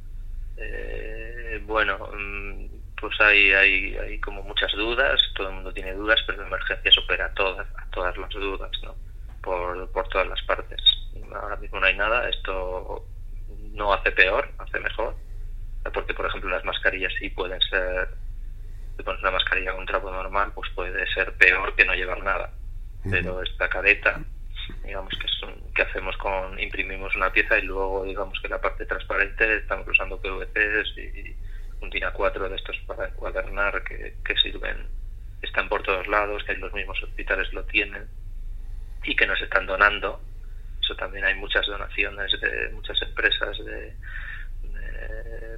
Eh, 0.58 1.60
bueno, 1.65 1.98
mm, 2.13 2.65
pues 3.01 3.20
hay, 3.20 3.51
hay, 3.51 3.98
hay 3.98 4.20
como 4.20 4.43
muchas 4.43 4.72
dudas, 4.74 5.20
todo 5.36 5.50
el 5.50 5.55
mundo 5.55 5.74
tiene 5.74 5.93
dudas, 5.93 6.20
pero 6.27 6.41
la 6.41 6.48
emergencia 6.48 6.91
supera 6.91 7.34
todas, 7.34 7.67
a 7.77 7.89
todas 7.89 8.15
las 8.17 8.29
dudas, 8.29 8.72
¿no? 8.84 8.96
Por, 9.41 9.91
por 9.91 10.08
todas 10.10 10.27
las 10.27 10.41
partes. 10.43 10.79
Ahora 11.34 11.55
mismo 11.55 11.79
no 11.79 11.88
hay 11.88 11.98
nada, 11.98 12.29
esto 12.29 13.08
no 13.72 13.91
hace 13.91 14.12
peor, 14.12 14.50
hace 14.60 14.79
mejor, 14.79 15.15
porque 15.93 16.13
por 16.13 16.27
ejemplo 16.27 16.50
las 16.50 16.63
mascarillas 16.63 17.12
sí 17.20 17.29
pueden 17.29 17.60
ser, 17.62 18.08
si 18.96 19.03
pones 19.03 19.22
una 19.22 19.32
mascarilla 19.32 19.72
con 19.72 19.82
un 19.82 19.88
trapo 19.88 20.12
normal, 20.12 20.51
pues 20.53 20.70
puede 20.75 21.08
ser 21.13 21.34
peor 21.34 21.75
que 21.75 21.86
no 21.86 21.96
llevar 21.96 22.22
nada, 22.24 22.51
pero 23.10 23.41
esta 23.41 23.67
careta 23.67 24.22
digamos 24.83 25.13
que, 25.19 25.27
es 25.27 25.73
que 25.73 25.81
hacemos 25.81 26.15
con 26.17 26.59
imprimimos 26.59 27.15
una 27.15 27.31
pieza 27.31 27.57
y 27.57 27.63
luego 27.63 28.03
digamos 28.03 28.39
que 28.41 28.47
la 28.47 28.61
parte 28.61 28.85
transparente 28.85 29.57
estamos 29.57 29.87
usando 29.87 30.19
PVCs 30.19 30.97
y 30.97 31.35
un 31.81 31.89
TINA 31.89 32.11
4 32.11 32.49
de 32.49 32.55
estos 32.55 32.77
para 32.87 33.07
encuadernar 33.07 33.83
que, 33.83 34.15
que 34.23 34.35
sirven 34.37 34.87
están 35.41 35.67
por 35.69 35.83
todos 35.83 36.07
lados 36.07 36.43
que 36.43 36.55
los 36.55 36.73
mismos 36.73 37.01
hospitales 37.03 37.51
lo 37.53 37.63
tienen 37.65 38.07
y 39.03 39.15
que 39.15 39.27
nos 39.27 39.41
están 39.41 39.65
donando. 39.65 40.21
Eso 40.81 40.95
también 40.95 41.25
hay 41.25 41.35
muchas 41.35 41.65
donaciones 41.65 42.31
de 42.41 42.69
muchas 42.69 43.01
empresas 43.01 43.57
de, 43.65 43.93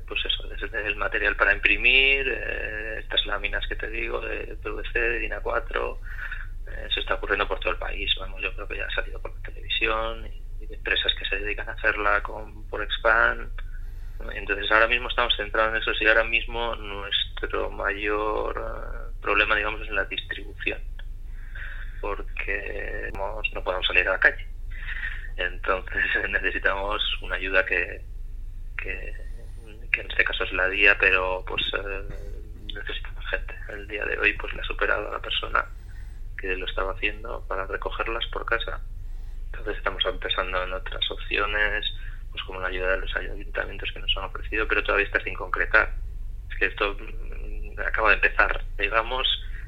pues 0.08 0.26
eso 0.26 0.48
desde 0.48 0.88
el 0.88 0.96
material 0.96 1.36
para 1.36 1.54
imprimir 1.54 2.28
eh, 2.28 2.98
estas 3.00 3.26
láminas 3.26 3.66
que 3.68 3.76
te 3.76 3.90
digo 3.90 4.22
de 4.22 4.56
PVC 4.62 5.00
de 5.00 5.20
DINA 5.20 5.40
4 5.42 6.00
eh, 6.68 6.88
se 6.94 7.00
está 7.00 7.16
ocurriendo 7.16 7.48
por 7.48 7.60
todo 7.60 7.74
el 7.74 7.80
país. 7.80 8.12
Vamos, 8.20 8.42
yo 8.42 8.54
creo 8.54 8.68
que 8.68 8.78
ya 8.78 8.86
ha 8.86 8.96
salido 8.96 9.22
por 9.22 9.34
la 9.36 9.42
televisión 9.42 10.26
y, 10.28 10.66
de 10.66 10.76
empresas 10.76 11.14
que 11.20 11.26
se 11.26 11.38
dedican 11.38 11.70
a 11.70 11.74
hacerla 11.74 12.24
con, 12.24 12.68
por 12.70 12.82
Expand. 12.82 13.52
Entonces 14.34 14.72
ahora 14.72 14.88
mismo 14.88 15.10
estamos 15.10 15.36
centrados 15.36 15.76
en 15.76 15.82
eso 15.82 15.92
y 16.04 16.08
ahora 16.08 16.24
mismo 16.24 16.76
nuestro 16.76 17.70
mayor 17.70 18.58
eh, 18.58 19.16
problema, 19.22 19.56
digamos, 19.56 19.82
es 19.82 19.90
en 19.90 19.96
la 19.96 20.06
distribución, 20.06 20.80
porque 22.02 23.12
no 23.54 23.64
podemos 23.64 23.86
salir 23.86 24.08
a 24.08 24.14
la 24.14 24.20
calle. 24.20 24.48
Entonces 25.38 26.04
necesitamos 26.30 27.02
una 27.22 27.36
ayuda 27.36 27.66
que, 27.66 28.02
que, 28.78 29.14
en 30.00 30.10
este 30.10 30.24
caso 30.24 30.44
es 30.46 30.54
la 30.54 30.68
día, 30.70 30.98
pero 31.00 31.44
pues 31.48 31.64
eh, 31.74 32.04
necesitamos 32.74 33.26
gente. 33.30 33.56
El 33.70 33.88
día 33.88 34.06
de 34.06 34.18
hoy 34.18 34.34
pues 34.34 34.54
la 34.54 34.62
ha 34.62 34.66
superado 34.66 35.10
a 35.10 35.12
la 35.12 35.22
persona 35.22 35.66
que 36.46 36.56
lo 36.56 36.66
estaba 36.66 36.94
haciendo 36.94 37.44
para 37.48 37.66
recogerlas 37.66 38.26
por 38.28 38.46
casa. 38.46 38.80
Entonces 39.46 39.78
estamos 39.78 40.04
empezando 40.06 40.64
en 40.64 40.74
otras 40.74 41.10
opciones, 41.10 41.86
pues 42.32 42.44
como 42.44 42.60
la 42.60 42.68
ayuda 42.68 42.92
de 42.92 42.98
los 43.00 43.16
ayuntamientos 43.16 43.92
que 43.92 44.00
nos 44.00 44.16
han 44.18 44.26
ofrecido, 44.26 44.68
pero 44.68 44.84
todavía 44.84 45.08
está 45.08 45.22
sin 45.22 45.34
concretar. 45.34 45.94
Es 46.52 46.58
que 46.58 46.66
esto 46.68 46.96
mm, 47.00 47.80
acaba 47.80 48.10
de 48.10 48.16
empezar, 48.16 48.64
digamos, 48.78 49.28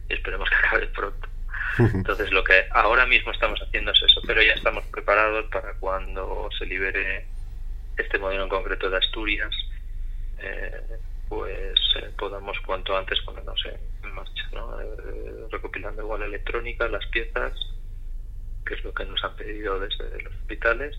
y 0.10 0.14
esperemos 0.14 0.50
que 0.50 0.56
acabe 0.68 0.88
pronto. 0.88 1.28
Entonces 1.80 2.32
lo 2.32 2.44
que 2.44 2.68
ahora 2.72 3.06
mismo 3.06 3.32
estamos 3.32 3.60
haciendo 3.62 3.92
es 3.92 4.02
eso, 4.04 4.22
pero 4.28 4.42
ya 4.42 4.54
estamos 4.54 4.86
preparados 4.86 5.46
para 5.46 5.74
cuando 5.80 6.50
se 6.58 6.66
libere 6.66 7.26
este 7.98 8.20
modelo 8.20 8.44
en 8.44 8.50
concreto 8.50 8.90
de 8.90 8.98
Asturias, 8.98 9.54
eh, 10.40 10.82
pues 11.28 11.80
eh, 11.96 12.12
podamos 12.18 12.60
cuanto 12.62 12.96
antes 12.96 13.20
ponernos 13.22 13.66
en, 13.66 13.97
marcha, 14.18 14.50
¿no? 14.54 14.80
Eh, 14.82 15.48
recopilando 15.52 16.02
igual 16.02 16.24
electrónica, 16.24 16.88
las 16.88 17.06
piezas, 17.08 17.54
que 18.66 18.74
es 18.74 18.84
lo 18.84 18.94
que 18.94 19.06
nos 19.06 19.24
han 19.24 19.36
pedido 19.36 19.80
desde 19.80 20.22
los 20.22 20.34
hospitales, 20.34 20.98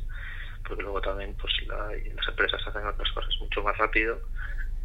porque 0.66 0.82
luego 0.82 1.00
también 1.00 1.34
pues 1.34 1.52
las 1.66 2.28
empresas 2.28 2.60
hacen 2.66 2.86
otras 2.86 3.10
cosas 3.12 3.34
mucho 3.40 3.62
más 3.62 3.76
rápido 3.78 4.20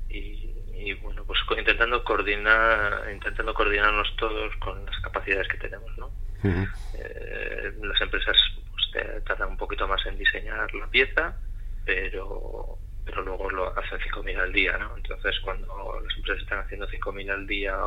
y, 0.09 0.93
bueno 1.01 1.23
pues 1.25 1.39
intentando 1.57 2.03
coordinar 2.03 3.09
intentando 3.11 3.53
coordinarnos 3.53 4.15
todos 4.17 4.53
con 4.57 4.85
las 4.85 4.99
capacidades 4.99 5.47
que 5.47 5.57
tenemos 5.57 5.97
no 5.97 6.11
eh, 6.43 7.73
las 7.81 8.01
empresas 8.01 8.35
pues, 8.69 9.23
tardan 9.23 9.51
un 9.51 9.57
poquito 9.57 9.87
más 9.87 10.05
en 10.05 10.17
diseñar 10.17 10.73
la 10.73 10.87
pieza 10.87 11.37
pero 11.85 12.77
pero 13.05 13.22
luego 13.22 13.50
lo 13.50 13.77
hacen 13.77 14.00
5.000 14.00 14.39
al 14.39 14.53
día, 14.53 14.77
¿no? 14.77 14.95
Entonces, 14.95 15.39
cuando 15.41 16.01
las 16.03 16.17
empresas 16.17 16.43
están 16.43 16.60
haciendo 16.60 16.88
5.000 16.88 17.31
al 17.31 17.48
día 17.48 17.77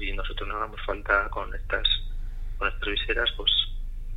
y 0.00 0.12
nosotros 0.12 0.48
no 0.48 0.56
hagamos 0.56 0.80
falta 0.84 1.28
con 1.30 1.54
estas 1.54 1.86
con 2.58 2.68
estas 2.68 2.88
viseras, 2.88 3.30
pues 3.36 3.50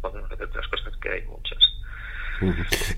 podemos 0.02 0.32
hacer 0.32 0.46
otras 0.48 0.68
cosas 0.68 0.98
que 0.98 1.10
hay 1.10 1.22
muchas. 1.28 1.60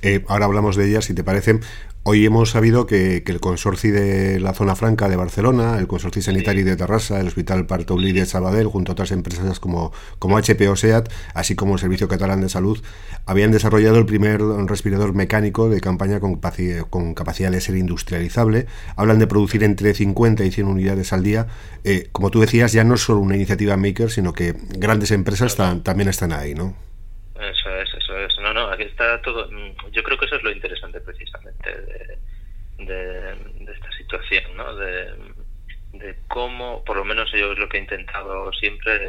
Eh, 0.02 0.24
ahora 0.28 0.46
hablamos 0.46 0.76
de 0.76 0.88
ellas, 0.88 1.06
si 1.06 1.14
te 1.14 1.24
parece. 1.24 1.60
Hoy 2.06 2.26
hemos 2.26 2.50
sabido 2.50 2.86
que, 2.86 3.24
el 3.26 3.40
consorcio 3.40 3.94
de 3.94 4.38
la 4.42 4.54
zona 4.54 4.76
franca 4.76 5.08
de 5.08 5.16
Barcelona, 5.16 5.80
el 5.80 5.88
consorcio 5.88 6.22
sanitario 6.22 6.66
de 6.66 6.76
Terrassa, 6.76 7.22
el 7.22 7.28
Hospital 7.28 7.66
Partaulí 7.66 8.12
de 8.12 8.26
Sabadell, 8.26 8.68
junto 8.68 8.92
a 8.92 8.94
otras 8.94 9.12
empresas 9.12 9.62
como, 9.62 9.94
como 10.20 10.38
HP 10.38 10.68
o 10.68 10.76
SEAT, 10.76 11.10
así 11.34 11.56
como 11.56 11.76
el 11.76 11.80
Servicio 11.80 12.10
Catalán 12.10 12.42
de 12.42 12.50
Salud, 12.50 12.84
habían 13.26 13.52
desarrollado 13.52 13.98
el 13.98 14.06
primer 14.06 14.42
respirador 14.42 15.14
mecánico 15.14 15.70
de 15.70 15.80
campaña 15.80 16.20
con, 16.20 16.42
con 16.90 17.14
capacidad 17.14 17.52
de 17.52 17.62
ser 17.62 17.78
industrializable. 17.78 18.68
Hablan 18.98 19.20
de 19.20 19.28
producir 19.28 19.64
entre 19.64 19.94
50 19.94 20.44
y 20.44 20.52
100 20.52 20.68
unidades 20.68 21.14
al 21.14 21.24
día. 21.24 21.48
Eh, 21.86 22.10
como 22.12 22.32
tú 22.32 22.42
decías, 22.42 22.74
ya 22.74 22.84
no 22.84 22.96
es 22.96 23.02
solo 23.02 23.22
una 23.22 23.38
iniciativa 23.38 23.78
maker, 23.78 24.12
sino 24.12 24.34
que 24.34 24.54
grandes 24.78 25.12
empresas 25.12 25.56
también 25.56 26.10
están 26.10 26.34
ahí, 26.34 26.54
¿no? 26.54 26.74
Está 28.86 29.22
todo. 29.22 29.50
Mm, 29.50 29.92
yo 29.92 30.04
creo 30.04 30.18
que 30.18 30.26
eso 30.26 30.36
es 30.36 30.44
lo 30.44 30.52
interesante 30.52 31.00
precisamente 31.00 31.70
de, 32.78 33.38
esta 33.74 33.92
situación, 33.98 34.58
¿no? 34.58 34.76
De, 34.76 36.16
cómo, 36.28 36.84
por 36.84 36.98
lo 36.98 37.06
menos 37.06 37.32
yo 37.32 37.54
es 37.54 37.60
lo 37.60 37.70
que 37.70 37.78
he 37.78 37.82
intentado 37.82 38.52
siempre 38.54 39.00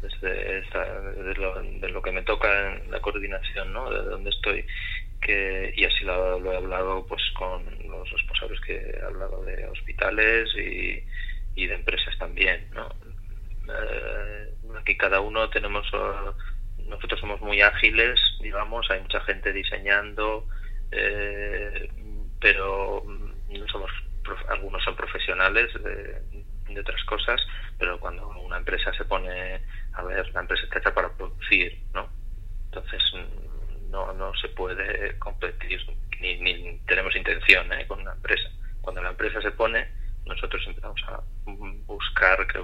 desde 0.00 0.62
de, 0.62 1.88
lo, 1.90 2.02
que 2.02 2.12
me 2.12 2.22
toca 2.22 2.76
en 2.76 2.90
la 2.90 3.00
coordinación, 3.00 3.72
¿no? 3.72 3.90
De 3.90 4.02
donde 4.08 4.30
estoy, 4.30 4.64
que 5.20 5.72
y 5.76 5.84
así 5.84 6.04
lo, 6.04 6.52
he 6.52 6.56
hablado 6.56 7.04
pues 7.06 7.22
con 7.34 7.64
los 7.88 8.08
responsables 8.10 8.60
que 8.60 8.76
he 8.76 9.04
hablado 9.04 9.44
de 9.44 9.66
hospitales 9.66 10.48
y, 10.56 11.02
y 11.60 11.66
de 11.66 11.74
empresas 11.74 12.16
también, 12.18 12.68
¿no? 12.72 12.88
Eh, 13.68 14.54
aquí 14.80 14.96
cada 14.96 15.20
uno 15.20 15.50
tenemos 15.50 15.86
nosotros 16.88 17.20
somos 17.20 17.40
muy 17.40 17.60
ágiles, 17.60 18.18
digamos, 18.40 18.90
hay 18.90 19.00
mucha 19.00 19.20
gente 19.20 19.52
diseñando, 19.52 20.46
eh, 20.90 21.90
pero 22.40 23.04
no 23.06 23.68
somos 23.68 23.90
algunos 24.48 24.82
son 24.84 24.94
profesionales 24.94 25.72
de, 25.82 26.80
otras 26.80 27.02
cosas, 27.04 27.40
pero 27.76 27.98
cuando 27.98 28.28
una 28.28 28.58
empresa 28.58 28.92
se 28.92 29.04
pone, 29.04 29.60
a 29.94 30.02
ver, 30.04 30.32
la 30.32 30.40
empresa 30.40 30.62
está 30.64 30.78
hecha 30.78 30.94
para 30.94 31.12
producir, 31.12 31.76
¿no? 31.92 32.08
Entonces 32.66 33.02
no, 33.90 34.12
no 34.12 34.32
se 34.34 34.48
puede 34.50 35.18
competir, 35.18 35.80
ni, 36.20 36.78
tenemos 36.86 37.16
intención 37.16 37.72
¿eh? 37.72 37.86
con 37.88 38.00
una 38.00 38.12
empresa. 38.12 38.48
Cuando 38.80 39.02
la 39.02 39.10
empresa 39.10 39.40
se 39.40 39.50
pone, 39.50 39.88
nosotros 40.24 40.62
empezamos 40.66 41.02
a 41.08 41.20
buscar, 41.86 42.46
que 42.46 42.60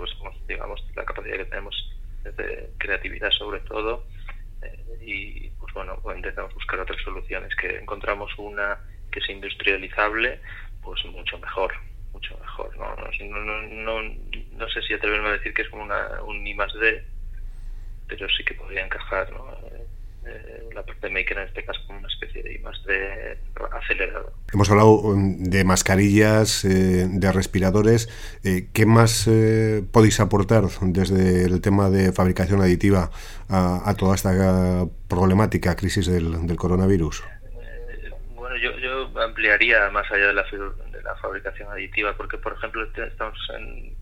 digamos, 0.46 0.84
la 0.94 1.04
capacidad 1.04 1.36
que 1.38 1.44
tenemos 1.46 1.90
de 2.22 2.70
creatividad 2.78 3.30
sobre 3.30 3.60
todo, 3.60 4.06
y 5.00 5.50
pues 5.50 5.72
bueno, 5.74 6.00
intentamos 6.14 6.54
buscar 6.54 6.80
otras 6.80 7.00
soluciones, 7.02 7.54
que 7.56 7.78
encontramos 7.78 8.32
una 8.38 8.78
que 9.10 9.20
es 9.20 9.28
industrializable, 9.28 10.40
pues 10.82 11.04
mucho 11.06 11.38
mejor, 11.38 11.72
mucho 12.12 12.36
mejor. 12.38 12.76
No, 12.76 12.96
no, 12.96 13.62
no, 13.62 14.02
no, 14.52 14.68
sé 14.68 14.82
si 14.82 14.94
atreverme 14.94 15.28
a 15.28 15.32
decir 15.32 15.54
que 15.54 15.62
es 15.62 15.68
como 15.68 15.84
una, 15.84 16.22
un 16.22 16.46
I 16.46 16.54
más 16.54 16.72
D, 16.74 17.04
pero 18.08 18.28
sí 18.28 18.44
que 18.44 18.54
podría 18.54 18.84
encajar 18.84 19.30
¿no? 19.32 19.46
Eh, 20.26 20.68
la 20.74 20.82
parte 20.82 21.10
maker 21.10 21.38
en 21.38 21.48
este 21.48 21.64
caso 21.64 21.80
como 21.86 21.98
una 21.98 22.08
especie 22.08 22.42
de 22.42 22.54
I 22.54 22.58
más 22.60 22.82
D 22.84 23.38
acelerado. 23.72 24.32
Hemos 24.52 24.70
hablado 24.70 24.92
um, 24.92 25.42
de 25.42 25.64
mascarillas, 25.64 26.64
eh, 26.64 27.06
de 27.08 27.32
respiradores. 27.32 28.08
Eh, 28.42 28.68
¿Qué 28.72 28.86
más 28.86 29.28
podéis 29.92 30.20
aportar 30.20 30.64
desde 30.80 31.44
el 31.44 31.60
tema 31.60 31.90
de 31.90 32.12
fabricación 32.12 32.60
aditiva 32.62 33.10
a, 33.48 33.94
toda 33.98 34.14
esta 34.14 34.86
problemática, 35.08 35.76
crisis 35.76 36.06
del, 36.06 36.56
coronavirus? 36.56 37.22
bueno, 38.34 38.56
yo, 38.56 38.70
yo, 38.78 39.20
ampliaría 39.20 39.90
más 39.90 40.10
allá 40.10 40.28
de 40.28 40.34
la, 40.34 40.42
de 40.42 41.02
la 41.02 41.14
fabricación 41.16 41.70
aditiva, 41.70 42.14
porque, 42.16 42.38
por 42.38 42.54
ejemplo, 42.54 42.82
estamos 42.84 43.38
en, 43.58 43.94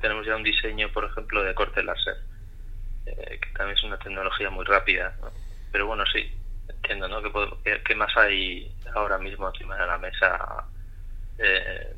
tenemos 0.00 0.26
ya 0.26 0.36
un 0.36 0.42
diseño, 0.42 0.88
por 0.92 1.04
ejemplo, 1.04 1.42
de 1.42 1.54
corte 1.54 1.82
láser, 1.82 2.14
que 3.16 3.48
también 3.56 3.76
es 3.76 3.84
una 3.84 3.98
tecnología 3.98 4.50
muy 4.50 4.64
rápida. 4.64 5.14
Pero 5.72 5.86
bueno, 5.86 6.04
sí, 6.12 6.32
entiendo, 6.68 7.08
¿no? 7.08 7.22
¿Qué, 7.62 7.94
más 7.94 8.16
hay 8.16 8.74
ahora 8.94 9.18
mismo 9.18 9.48
encima 9.48 9.76
de 9.76 9.86
la 9.86 9.98
mesa 9.98 10.64
eh, 11.38 11.94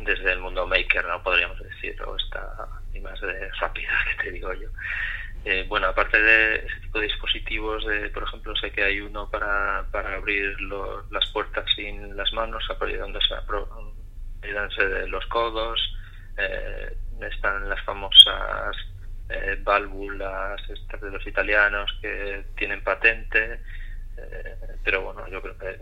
desde 0.00 0.32
el 0.32 0.40
mundo 0.40 0.66
maker, 0.66 1.04
no 1.04 1.22
podríamos 1.22 1.58
decir, 1.58 2.00
o 2.02 2.16
esta 2.16 2.68
y 2.94 3.00
más 3.00 3.20
de 3.20 3.50
rápida 3.60 3.90
que 4.16 4.24
te 4.24 4.30
digo 4.32 4.52
yo? 4.54 4.68
Eh, 5.44 5.64
bueno, 5.68 5.86
aparte 5.86 6.20
de 6.20 6.56
ese 6.56 6.80
tipo 6.80 6.98
de 6.98 7.06
dispositivos, 7.06 7.86
de, 7.86 8.10
por 8.10 8.24
ejemplo, 8.24 8.56
sé 8.56 8.72
que 8.72 8.82
hay 8.82 9.00
uno 9.00 9.30
para, 9.30 9.86
para 9.92 10.16
abrir 10.16 10.60
las 10.60 11.30
puertas 11.30 11.64
sin 11.76 12.16
las 12.16 12.32
manos, 12.32 12.64
apoyándose, 12.68 13.32
apoyándose 13.32 14.86
de 14.88 15.06
los 15.06 15.24
codos, 15.26 15.80
eh, 16.36 16.96
están 17.30 17.68
las 17.68 17.80
famosas 17.84 18.76
eh, 19.28 19.58
válvulas 19.62 20.60
estas 20.68 21.00
de 21.00 21.10
los 21.10 21.26
italianos 21.26 21.90
que 22.00 22.44
tienen 22.56 22.82
patente, 22.82 23.60
eh, 24.16 24.56
pero 24.84 25.02
bueno, 25.02 25.26
yo 25.28 25.42
creo 25.42 25.58
que 25.58 25.78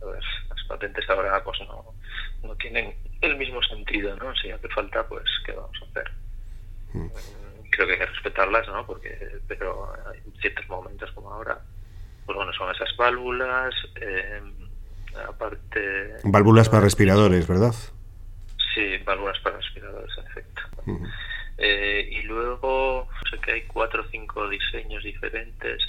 las 0.00 0.64
patentes 0.68 1.08
ahora 1.10 1.42
pues 1.42 1.58
no, 1.60 1.94
no 2.42 2.54
tienen 2.56 2.94
el 3.20 3.36
mismo 3.36 3.62
sentido, 3.62 4.16
¿no? 4.16 4.34
Si 4.36 4.50
hace 4.50 4.68
falta, 4.68 5.06
pues 5.06 5.24
¿qué 5.44 5.52
vamos 5.52 5.76
a 5.82 5.90
hacer? 5.90 6.10
Mm. 6.92 7.08
Creo 7.70 7.86
que 7.86 7.92
hay 7.92 7.98
que 7.98 8.06
respetarlas, 8.06 8.68
¿no? 8.68 8.86
Porque, 8.86 9.40
pero 9.46 9.92
en 10.14 10.32
ciertos 10.40 10.68
momentos 10.68 11.10
como 11.12 11.32
ahora, 11.32 11.60
pues 12.26 12.36
bueno, 12.36 12.52
son 12.52 12.74
esas 12.74 12.96
válvulas, 12.96 13.74
eh, 13.96 14.42
aparte... 15.28 16.14
Válvulas 16.24 16.68
para 16.68 16.82
respiradores, 16.82 17.46
¿verdad? 17.46 17.74
Sí, 18.74 18.96
válvulas 19.04 19.38
para 19.40 19.56
respiradores, 19.56 20.10
en 20.18 20.26
efecto. 20.26 20.62
Eh, 21.62 22.08
y 22.10 22.22
luego 22.22 23.06
sé 23.30 23.38
que 23.38 23.52
hay 23.52 23.62
cuatro 23.62 24.02
o 24.02 24.10
cinco 24.10 24.48
diseños 24.48 25.04
diferentes. 25.04 25.82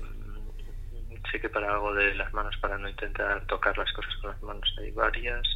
Mm, 0.00 1.30
sé 1.30 1.40
que 1.40 1.50
para 1.50 1.74
algo 1.74 1.92
de 1.92 2.14
las 2.14 2.32
manos, 2.32 2.56
para 2.56 2.78
no 2.78 2.88
intentar 2.88 3.44
tocar 3.46 3.76
las 3.76 3.92
cosas 3.92 4.16
con 4.16 4.30
las 4.30 4.42
manos, 4.42 4.74
hay 4.78 4.90
varias. 4.92 5.46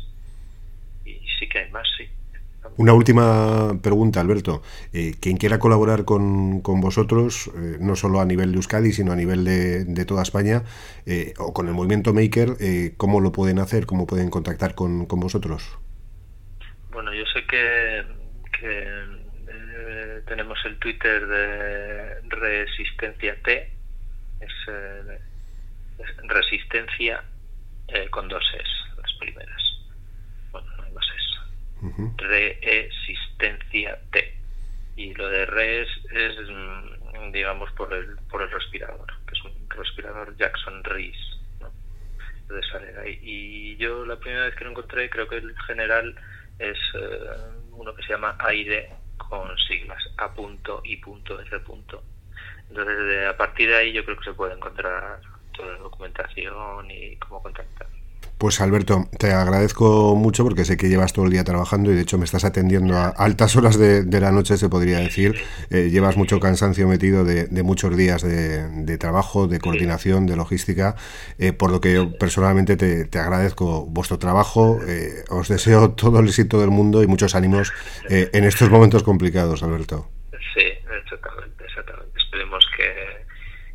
Y 1.07 1.19
sí 1.39 1.49
que 1.49 1.61
hay 1.61 1.71
más, 1.71 1.89
sí. 1.97 2.07
Una 2.77 2.93
última 2.93 3.81
pregunta, 3.83 4.21
Alberto. 4.21 4.63
Eh, 4.93 5.15
quien 5.19 5.39
quiera 5.39 5.59
colaborar 5.59 6.05
con, 6.05 6.61
con 6.61 6.83
vosotros, 6.83 7.51
eh, 7.57 7.79
no 7.81 7.97
solo 7.97 8.21
a 8.21 8.27
nivel 8.27 8.53
de 8.53 8.57
Euskadi, 8.57 8.93
sino 8.93 9.13
a 9.13 9.17
nivel 9.17 9.45
de, 9.45 9.85
de 9.87 10.05
toda 10.05 10.23
España, 10.23 10.63
o 11.39 11.55
con 11.55 11.69
el 11.69 11.75
movimiento 11.75 12.13
Maker, 12.13 12.57
¿cómo 12.99 13.21
lo 13.21 13.33
pueden 13.33 13.59
hacer? 13.59 13.87
¿Cómo 13.87 14.07
pueden 14.07 14.29
contactar 14.31 14.75
con, 14.75 15.07
con 15.07 15.21
vosotros? 15.21 15.79
Bueno, 16.93 17.13
yo 17.15 17.25
sé 17.35 17.45
que, 17.47 18.05
que 18.61 19.22
tenemos 20.33 20.59
el 20.65 20.79
Twitter 20.79 21.27
de 21.27 22.21
Resistencia 22.31 23.37
T, 23.43 23.71
es, 24.41 24.53
eh, 24.67 25.19
Resistencia 26.23 27.23
eh, 27.89 28.09
con 28.09 28.29
dos 28.29 28.43
S, 28.55 28.97
las 28.97 29.13
primeras. 29.19 29.63
Bueno, 30.51 30.75
no 30.79 30.85
hay 30.85 30.93
más 30.93 31.05
S. 31.05 32.17
Resistencia 32.17 33.99
T. 34.11 34.39
Y 34.97 35.13
lo 35.13 35.29
de 35.29 35.45
res 35.45 35.89
es, 36.11 36.35
mm, 36.49 37.33
digamos, 37.33 37.71
por 37.73 37.93
el, 37.93 38.17
por 38.31 38.41
el 38.41 38.51
respirador, 38.51 39.13
que 39.27 39.35
es 39.35 39.45
un 39.45 39.69
respirador 39.69 40.35
Jackson 40.39 40.83
Rees. 40.85 41.19
¿no? 41.61 41.71
sale 42.73 42.99
ahí. 43.05 43.21
Y 43.23 43.77
yo 43.77 44.07
la 44.07 44.17
primera 44.17 44.47
vez 44.47 44.55
que 44.55 44.65
lo 44.65 44.71
encontré, 44.71 45.11
creo 45.11 45.29
que 45.29 45.37
el 45.37 45.55
general 45.67 46.15
es 46.59 46.79
eh, 46.95 47.19
uno 47.73 47.95
que 47.95 48.03
se 48.05 48.15
llama 48.15 48.35
aire 48.39 49.02
con 49.17 49.57
siglas 49.59 50.03
A 50.19 50.33
punto 50.33 50.81
y 50.85 50.97
punto 50.97 51.41
F 51.41 51.61
punto. 51.61 52.05
Entonces, 52.69 53.27
a 53.29 53.37
partir 53.37 53.69
de 53.69 53.77
ahí 53.77 53.93
yo 53.93 54.05
creo 54.05 54.17
que 54.19 54.25
se 54.25 54.35
puede 54.35 54.55
encontrar 54.55 55.21
toda 55.53 55.73
la 55.73 55.79
documentación 55.79 56.91
y 56.91 57.17
cómo 57.17 57.43
contactar. 57.43 57.89
Pues 58.43 58.61
Alberto, 58.61 59.09
te 59.21 59.31
agradezco 59.31 60.17
mucho 60.17 60.43
porque 60.43 60.65
sé 60.65 60.77
que 60.77 60.89
llevas 60.89 61.13
todo 61.13 61.27
el 61.27 61.31
día 61.31 61.45
trabajando 61.45 61.93
y 61.93 61.95
de 61.95 62.03
hecho 62.03 62.19
me 62.19 62.25
estás 62.25 62.45
atendiendo 62.45 62.97
a 62.97 63.11
altas 63.11 63.55
horas 63.55 63.79
de, 63.79 64.21
la 64.21 64.33
noche, 64.33 64.57
se 64.57 64.69
podría 64.69 64.99
decir. 64.99 65.41
Eh, 65.71 65.91
llevas 65.93 66.17
mucho 66.17 66.41
cansancio 66.41 66.89
metido 66.89 67.25
de, 67.25 67.47
muchos 67.63 67.97
días 67.97 68.21
de, 68.21 68.99
trabajo, 68.99 69.47
de 69.47 69.61
coordinación, 69.61 70.27
de 70.27 70.35
logística, 70.35 70.97
eh, 71.39 71.53
por 71.53 71.71
lo 71.71 71.81
que 71.81 71.95
yo 71.95 72.19
personalmente 72.19 72.77
te, 72.77 73.19
agradezco 73.21 73.87
vuestro 73.87 74.19
trabajo. 74.19 74.81
Eh, 74.89 75.23
os 75.31 75.47
deseo 75.47 75.93
todo 75.93 76.19
el 76.19 76.27
éxito 76.27 76.61
del 76.61 76.71
mundo 76.71 77.01
y 77.05 77.07
muchos 77.07 77.37
ánimos 77.37 77.73
en 78.09 78.43
estos 78.43 78.69
momentos 78.71 79.05
complicados, 79.05 79.63
Alberto. 79.63 80.09
Sí, 80.53 80.67
exactamente, 81.05 81.65
exactamente. 81.65 82.19
Esperemos 82.19 82.67
que, 82.77 83.25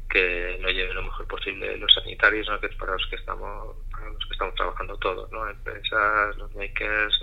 que 0.09 0.57
lo 0.61 0.69
lleven 0.71 0.93
lo 0.93 1.03
mejor 1.03 1.25
posible 1.25 1.77
los 1.77 1.93
sanitarios, 1.93 2.49
¿no? 2.49 2.59
que 2.59 2.67
es 2.67 2.75
para 2.75 2.91
los 2.91 3.07
que 3.09 3.15
estamos 3.15 3.77
los 4.13 4.25
que 4.25 4.33
estamos 4.33 4.55
trabajando 4.55 4.97
todos, 4.97 5.31
¿no? 5.31 5.47
Empresas, 5.49 6.37
los 6.37 6.53
makers, 6.55 7.13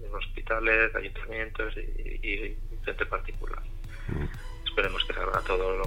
los 0.00 0.14
hospitales, 0.14 0.94
ayuntamientos 0.94 1.74
y, 1.76 2.26
y, 2.26 2.58
gente 2.84 3.06
particular. 3.06 3.62
Mm. 4.08 4.26
Esperemos 4.66 5.04
que 5.04 5.14
salga 5.14 5.40
todo 5.40 5.78
lo 5.78 5.84